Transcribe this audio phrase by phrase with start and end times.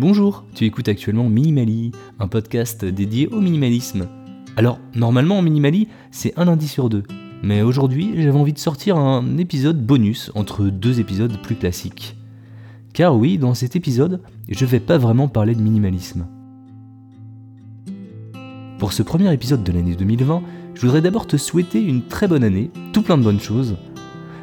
[0.00, 4.08] Bonjour, tu écoutes actuellement Minimali, un podcast dédié au minimalisme.
[4.56, 7.02] Alors, normalement en Minimali, c'est un lundi sur deux.
[7.42, 12.16] Mais aujourd'hui, j'avais envie de sortir un épisode bonus entre deux épisodes plus classiques.
[12.94, 16.26] Car oui, dans cet épisode, je vais pas vraiment parler de minimalisme.
[18.78, 20.42] Pour ce premier épisode de l'année 2020,
[20.76, 23.76] je voudrais d'abord te souhaiter une très bonne année, tout plein de bonnes choses.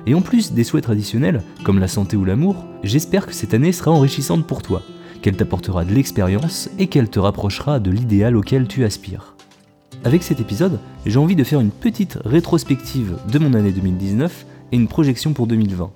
[0.05, 3.71] Et en plus des souhaits traditionnels, comme la santé ou l'amour, j'espère que cette année
[3.71, 4.84] sera enrichissante pour toi
[5.21, 9.35] qu'elle t'apportera de l'expérience et qu'elle te rapprochera de l'idéal auquel tu aspires.
[10.03, 14.76] Avec cet épisode, j'ai envie de faire une petite rétrospective de mon année 2019 et
[14.76, 15.91] une projection pour 2020.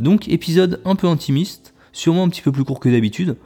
[0.00, 3.36] Donc épisode un peu intimiste, sûrement un petit peu plus court que d'habitude,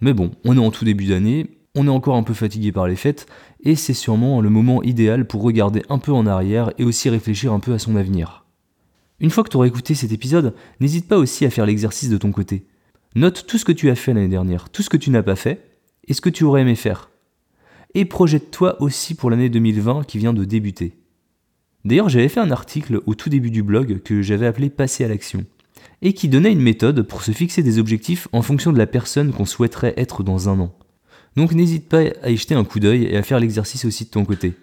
[0.00, 2.86] mais bon, on est en tout début d'année, on est encore un peu fatigué par
[2.86, 3.26] les fêtes,
[3.62, 7.52] et c'est sûrement le moment idéal pour regarder un peu en arrière et aussi réfléchir
[7.52, 8.43] un peu à son avenir.
[9.20, 12.16] Une fois que tu auras écouté cet épisode, n'hésite pas aussi à faire l'exercice de
[12.16, 12.66] ton côté.
[13.14, 15.36] Note tout ce que tu as fait l'année dernière, tout ce que tu n'as pas
[15.36, 15.70] fait,
[16.08, 17.10] et ce que tu aurais aimé faire.
[17.94, 20.96] Et projette-toi aussi pour l'année 2020 qui vient de débuter.
[21.84, 25.08] D'ailleurs, j'avais fait un article au tout début du blog que j'avais appelé Passer à
[25.08, 25.44] l'action,
[26.02, 29.32] et qui donnait une méthode pour se fixer des objectifs en fonction de la personne
[29.32, 30.74] qu'on souhaiterait être dans un an.
[31.36, 34.10] Donc n'hésite pas à y jeter un coup d'œil et à faire l'exercice aussi de
[34.10, 34.54] ton côté.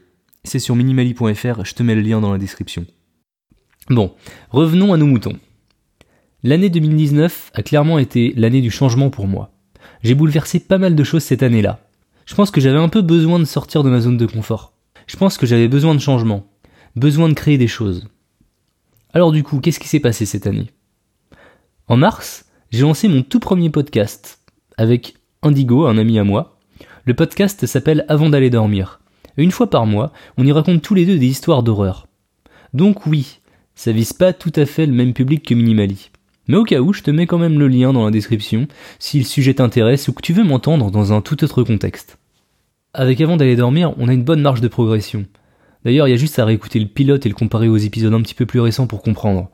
[0.44, 2.86] C'est sur minimali.fr, je te mets le lien dans la description.
[3.92, 4.14] Bon,
[4.52, 5.38] revenons à nos moutons.
[6.44, 9.52] L'année 2019 a clairement été l'année du changement pour moi.
[10.02, 11.82] J'ai bouleversé pas mal de choses cette année-là.
[12.26, 14.72] Je pense que j'avais un peu besoin de sortir de ma zone de confort.
[15.08, 16.48] Je pense que j'avais besoin de changement,
[16.96, 18.08] besoin de créer des choses.
[19.14, 20.72] Alors du coup, qu'est-ce qui s'est passé cette année?
[21.90, 24.40] En mars, j'ai lancé mon tout premier podcast
[24.78, 26.58] avec Indigo, un ami à moi.
[27.04, 29.02] Le podcast s'appelle Avant d'aller dormir.
[29.36, 32.08] Et une fois par mois, on y raconte tous les deux des histoires d'horreur.
[32.74, 33.41] Donc oui,
[33.76, 36.12] ça vise pas tout à fait le même public que Minimali.
[36.48, 38.68] Mais au cas où, je te mets quand même le lien dans la description
[39.00, 42.18] si le sujet t'intéresse ou que tu veux m'entendre dans un tout autre contexte.
[42.94, 45.26] Avec avant d'aller dormir, on a une bonne marge de progression.
[45.86, 48.22] D'ailleurs, il y a juste à réécouter le pilote et le comparer aux épisodes un
[48.22, 49.50] petit peu plus récents pour comprendre.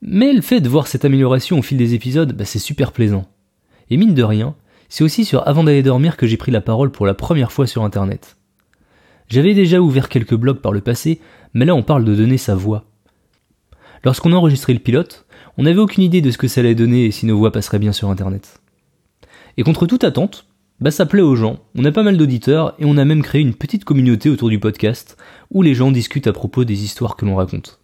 [0.00, 3.26] Mais le fait de voir cette amélioration au fil des épisodes, bah, c'est super plaisant.
[3.90, 4.54] Et mine de rien,
[4.88, 7.66] c'est aussi sur Avant d'aller dormir que j'ai pris la parole pour la première fois
[7.66, 8.36] sur Internet.
[9.28, 11.20] J'avais déjà ouvert quelques blogs par le passé,
[11.54, 12.84] mais là on parle de donner sa voix.
[14.04, 15.26] Lorsqu'on a enregistré le pilote,
[15.56, 17.78] on n'avait aucune idée de ce que ça allait donner et si nos voix passeraient
[17.78, 18.60] bien sur Internet.
[19.56, 20.46] Et contre toute attente,
[20.80, 23.40] bah ça plaît aux gens, on a pas mal d'auditeurs et on a même créé
[23.40, 25.16] une petite communauté autour du podcast
[25.52, 27.80] où les gens discutent à propos des histoires que l'on raconte.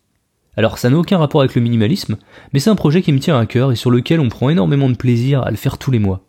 [0.56, 2.16] Alors ça n'a aucun rapport avec le minimalisme,
[2.52, 4.90] mais c'est un projet qui me tient à cœur et sur lequel on prend énormément
[4.90, 6.24] de plaisir à le faire tous les mois.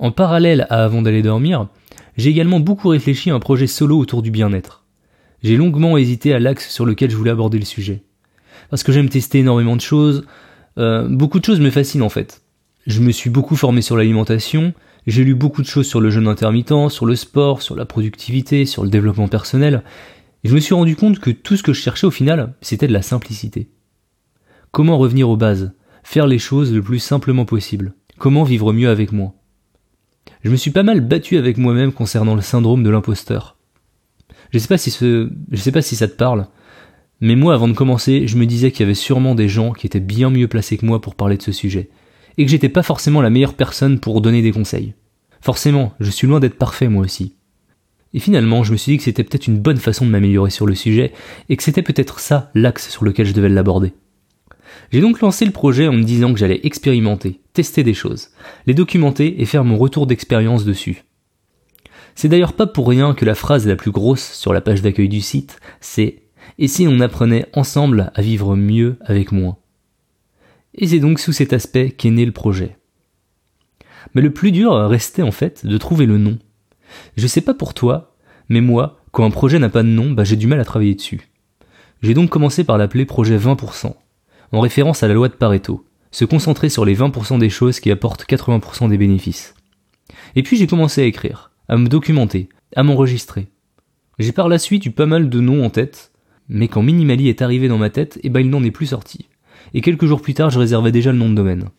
[0.00, 1.68] En parallèle à Avant d'aller dormir,
[2.16, 4.84] j'ai également beaucoup réfléchi à un projet solo autour du bien-être.
[5.44, 8.02] J'ai longuement hésité à l'axe sur lequel je voulais aborder le sujet
[8.70, 10.24] parce que j'aime tester énormément de choses.
[10.78, 12.42] Euh, beaucoup de choses me fascinent en fait.
[12.86, 14.74] Je me suis beaucoup formé sur l'alimentation,
[15.06, 18.66] j'ai lu beaucoup de choses sur le jeûne intermittent, sur le sport, sur la productivité,
[18.66, 19.82] sur le développement personnel,
[20.44, 22.88] et je me suis rendu compte que tout ce que je cherchais au final, c'était
[22.88, 23.70] de la simplicité.
[24.72, 29.12] Comment revenir aux bases, faire les choses le plus simplement possible, comment vivre mieux avec
[29.12, 29.34] moi.
[30.42, 33.56] Je me suis pas mal battu avec moi-même concernant le syndrome de l'imposteur.
[34.50, 36.48] Je sais pas si ce, je sais pas si ça te parle,
[37.22, 39.86] mais moi, avant de commencer, je me disais qu'il y avait sûrement des gens qui
[39.86, 41.88] étaient bien mieux placés que moi pour parler de ce sujet,
[42.36, 44.94] et que j'étais pas forcément la meilleure personne pour donner des conseils.
[45.40, 47.36] Forcément, je suis loin d'être parfait moi aussi.
[48.12, 50.66] Et finalement, je me suis dit que c'était peut-être une bonne façon de m'améliorer sur
[50.66, 51.12] le sujet,
[51.48, 53.92] et que c'était peut-être ça l'axe sur lequel je devais l'aborder.
[54.90, 58.30] J'ai donc lancé le projet en me disant que j'allais expérimenter, tester des choses,
[58.66, 61.04] les documenter et faire mon retour d'expérience dessus.
[62.16, 65.08] C'est d'ailleurs pas pour rien que la phrase la plus grosse sur la page d'accueil
[65.08, 66.21] du site, c'est
[66.58, 69.58] et si on apprenait ensemble à vivre mieux avec moins?
[70.74, 72.76] Et c'est donc sous cet aspect qu'est né le projet.
[74.14, 76.38] Mais le plus dur restait en fait de trouver le nom.
[77.16, 78.16] Je sais pas pour toi,
[78.48, 80.94] mais moi, quand un projet n'a pas de nom, bah j'ai du mal à travailler
[80.94, 81.28] dessus.
[82.02, 83.94] J'ai donc commencé par l'appeler projet 20%,
[84.52, 87.90] en référence à la loi de Pareto, se concentrer sur les 20% des choses qui
[87.90, 89.54] apportent 80% des bénéfices.
[90.34, 93.48] Et puis j'ai commencé à écrire, à me documenter, à m'enregistrer.
[94.18, 96.11] J'ai par la suite eu pas mal de noms en tête,
[96.52, 99.26] mais quand Minimali est arrivé dans ma tête, eh ben il n'en est plus sorti.
[99.72, 101.70] Et quelques jours plus tard, je réservais déjà le nom de domaine.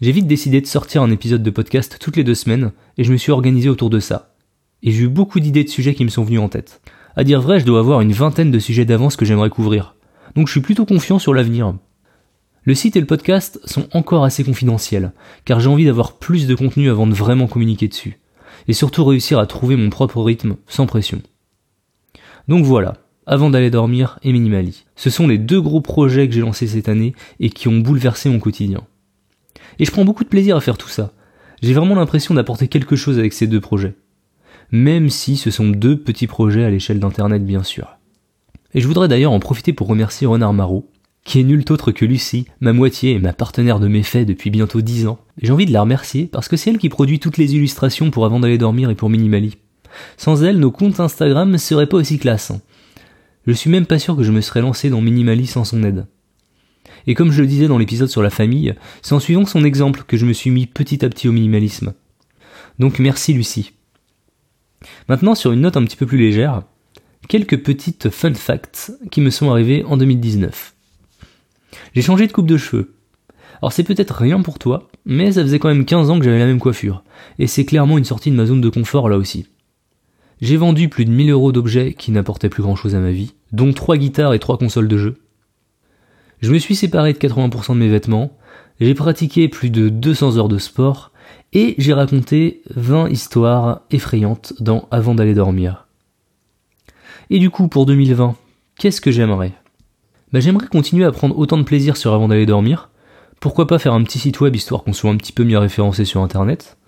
[0.00, 3.10] J'ai vite décidé de sortir un épisode de podcast toutes les deux semaines, et je
[3.10, 4.36] me suis organisé autour de ça.
[4.84, 6.80] Et j'ai eu beaucoup d'idées de sujets qui me sont venus en tête.
[7.16, 9.96] À dire vrai, je dois avoir une vingtaine de sujets d'avance que j'aimerais couvrir.
[10.36, 11.74] Donc je suis plutôt confiant sur l'avenir.
[12.62, 15.12] Le site et le podcast sont encore assez confidentiels,
[15.44, 18.20] car j'ai envie d'avoir plus de contenu avant de vraiment communiquer dessus.
[18.68, 21.22] Et surtout réussir à trouver mon propre rythme, sans pression.
[22.46, 22.94] Donc voilà,
[23.30, 24.84] avant d'aller dormir et Minimali.
[24.96, 28.28] Ce sont les deux gros projets que j'ai lancés cette année et qui ont bouleversé
[28.28, 28.82] mon quotidien.
[29.78, 31.12] Et je prends beaucoup de plaisir à faire tout ça.
[31.62, 33.94] J'ai vraiment l'impression d'apporter quelque chose avec ces deux projets.
[34.72, 37.98] Même si ce sont deux petits projets à l'échelle d'Internet bien sûr.
[38.74, 40.90] Et je voudrais d'ailleurs en profiter pour remercier Renard Marot,
[41.22, 44.80] qui est nul autre que Lucie, ma moitié et ma partenaire de méfaits depuis bientôt
[44.80, 45.20] 10 ans.
[45.40, 48.24] J'ai envie de la remercier parce que c'est elle qui produit toutes les illustrations pour
[48.24, 49.56] avant d'aller dormir et pour Minimali.
[50.16, 52.52] Sans elle, nos comptes Instagram ne seraient pas aussi classe.
[53.46, 56.06] Je suis même pas sûr que je me serais lancé dans Minimali sans son aide.
[57.06, 60.04] Et comme je le disais dans l'épisode sur la famille, c'est en suivant son exemple
[60.06, 61.94] que je me suis mis petit à petit au minimalisme.
[62.78, 63.72] Donc merci Lucie.
[65.08, 66.62] Maintenant sur une note un petit peu plus légère,
[67.28, 70.74] quelques petites fun facts qui me sont arrivés en 2019.
[71.94, 72.94] J'ai changé de coupe de cheveux.
[73.62, 76.38] Alors c'est peut-être rien pour toi, mais ça faisait quand même 15 ans que j'avais
[76.38, 77.04] la même coiffure,
[77.38, 79.48] et c'est clairement une sortie de ma zone de confort là aussi.
[80.40, 83.34] J'ai vendu plus de 1000 euros d'objets qui n'apportaient plus grand chose à ma vie,
[83.52, 85.18] dont 3 guitares et 3 consoles de jeux.
[86.40, 88.32] Je me suis séparé de 80% de mes vêtements,
[88.80, 91.12] j'ai pratiqué plus de 200 heures de sport,
[91.52, 95.86] et j'ai raconté 20 histoires effrayantes dans Avant d'aller dormir.
[97.28, 98.34] Et du coup, pour 2020,
[98.78, 99.52] qu'est-ce que j'aimerais?
[100.32, 102.88] Bah, J'aimerais continuer à prendre autant de plaisir sur Avant d'aller dormir.
[103.40, 106.06] Pourquoi pas faire un petit site web histoire qu'on soit un petit peu mieux référencé
[106.06, 106.78] sur Internet?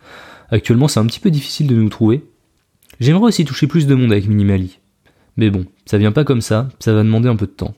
[0.51, 2.25] Actuellement, c'est un petit peu difficile de nous trouver.
[3.03, 4.79] J'aimerais aussi toucher plus de monde avec Minimali.
[5.37, 7.75] Mais bon, ça vient pas comme ça, ça va demander un peu de temps.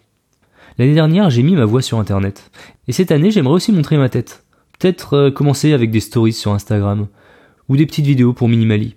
[0.76, 2.50] L'année dernière, j'ai mis ma voix sur internet.
[2.88, 4.44] Et cette année, j'aimerais aussi montrer ma tête.
[4.79, 7.06] Peut-être euh, commencer avec des stories sur Instagram.
[7.71, 8.97] Ou des petites vidéos pour Minimali.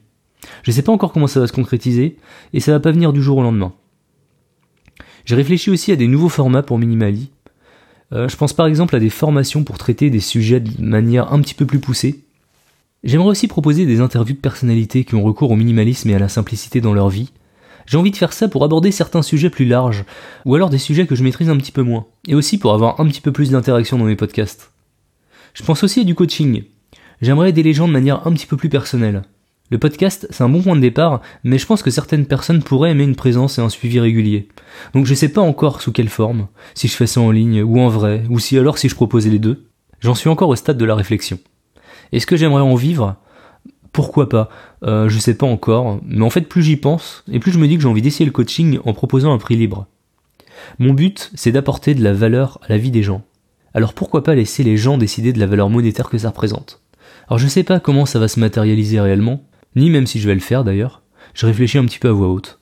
[0.63, 2.17] Je sais pas encore comment ça va se concrétiser,
[2.51, 3.71] et ça va pas venir du jour au lendemain.
[5.23, 7.31] J'ai réfléchi aussi à des nouveaux formats pour Minimali.
[8.11, 11.39] Euh, je pense par exemple à des formations pour traiter des sujets de manière un
[11.39, 12.25] petit peu plus poussée.
[13.03, 16.29] J'aimerais aussi proposer des interviews de personnalités qui ont recours au minimalisme et à la
[16.29, 17.31] simplicité dans leur vie,
[17.87, 20.03] j'ai envie de faire ça pour aborder certains sujets plus larges,
[20.45, 22.99] ou alors des sujets que je maîtrise un petit peu moins, et aussi pour avoir
[22.99, 24.71] un petit peu plus d'interaction dans mes podcasts.
[25.53, 26.63] Je pense aussi à du coaching.
[27.21, 29.23] J'aimerais aider les gens de manière un petit peu plus personnelle.
[29.71, 32.91] Le podcast, c'est un bon point de départ, mais je pense que certaines personnes pourraient
[32.91, 34.49] aimer une présence et un suivi régulier.
[34.93, 37.79] Donc je sais pas encore sous quelle forme, si je fais ça en ligne ou
[37.79, 39.65] en vrai, ou si alors si je proposais les deux.
[39.99, 41.39] J'en suis encore au stade de la réflexion.
[42.11, 43.15] Est-ce que j'aimerais en vivre?
[43.91, 44.49] Pourquoi pas?
[44.83, 47.67] Euh, Je sais pas encore, mais en fait plus j'y pense, et plus je me
[47.67, 49.87] dis que j'ai envie d'essayer le coaching en proposant un prix libre.
[50.79, 53.23] Mon but, c'est d'apporter de la valeur à la vie des gens.
[53.73, 56.81] Alors pourquoi pas laisser les gens décider de la valeur monétaire que ça représente?
[57.27, 59.43] Alors je sais pas comment ça va se matérialiser réellement,
[59.75, 61.01] ni même si je vais le faire d'ailleurs,
[61.33, 62.59] je réfléchis un petit peu à voix haute.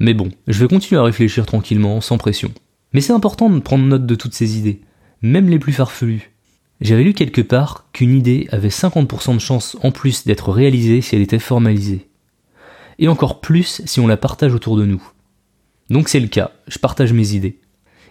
[0.00, 2.50] Mais bon, je vais continuer à réfléchir tranquillement, sans pression.
[2.92, 4.80] Mais c'est important de prendre note de toutes ces idées,
[5.22, 6.32] même les plus farfelues,
[6.80, 11.16] j'avais lu quelque part qu'une idée avait 50% de chance en plus d'être réalisée si
[11.16, 12.08] elle était formalisée.
[12.98, 15.02] Et encore plus si on la partage autour de nous.
[15.90, 17.58] Donc c'est le cas, je partage mes idées.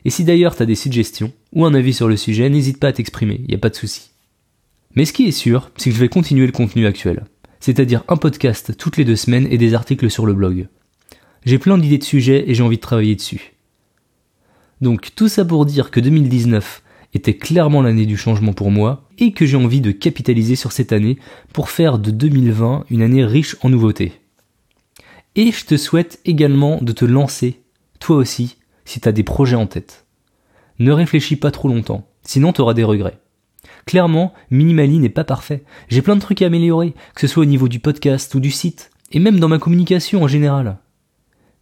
[0.06, 2.94] Et si d'ailleurs t'as des suggestions ou un avis sur le sujet, n'hésite pas à
[2.94, 4.12] t'exprimer, y a pas de souci.
[4.96, 7.26] Mais ce qui est sûr, c'est que je vais continuer le contenu actuel.
[7.60, 10.68] C'est-à-dire un podcast toutes les deux semaines et des articles sur le blog.
[11.46, 13.54] J'ai plein d'idées de sujets et j'ai envie de travailler dessus.
[14.82, 19.32] Donc tout ça pour dire que 2019, était clairement l'année du changement pour moi et
[19.32, 21.18] que j'ai envie de capitaliser sur cette année
[21.54, 24.14] pour faire de 2020 une année riche en nouveautés.
[25.36, 27.62] Et je te souhaite également de te lancer,
[28.00, 30.06] toi aussi, si tu as des projets en tête.
[30.80, 33.20] Ne réfléchis pas trop longtemps, sinon tu auras des regrets.
[33.86, 35.64] Clairement, Minimali n'est pas parfait.
[35.88, 38.52] J'ai plein de trucs à améliorer, que ce soit au niveau du podcast ou du
[38.52, 40.78] site, et même dans ma communication en général.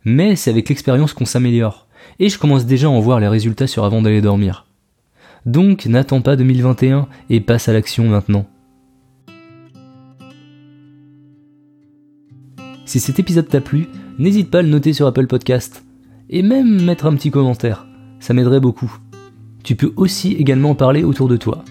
[0.03, 1.87] Mais c'est avec l'expérience qu'on s'améliore,
[2.19, 4.64] et je commence déjà à en voir les résultats sur avant d'aller dormir.
[5.45, 8.47] Donc n'attends pas 2021 et passe à l'action maintenant.
[12.85, 13.87] Si cet épisode t'a plu,
[14.19, 15.83] n'hésite pas à le noter sur Apple Podcast
[16.29, 17.85] et même mettre un petit commentaire,
[18.19, 18.91] ça m'aiderait beaucoup.
[19.63, 21.63] Tu peux aussi également en parler autour de toi.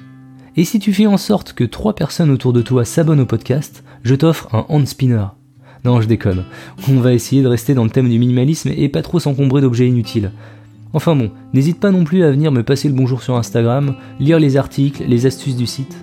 [0.57, 3.83] Et si tu fais en sorte que trois personnes autour de toi s'abonnent au podcast,
[4.02, 5.26] je t'offre un hand spinner.
[5.85, 6.45] Non, je déconne.
[6.88, 9.88] On va essayer de rester dans le thème du minimalisme et pas trop s'encombrer d'objets
[9.88, 10.31] inutiles.
[10.94, 14.38] Enfin bon, n'hésite pas non plus à venir me passer le bonjour sur Instagram, lire
[14.38, 15.96] les articles, les astuces du site.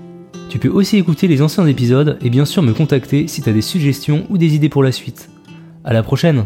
[0.49, 3.53] Tu peux aussi écouter les anciens épisodes et bien sûr me contacter si tu as
[3.53, 5.29] des suggestions ou des idées pour la suite.
[5.85, 6.45] À la prochaine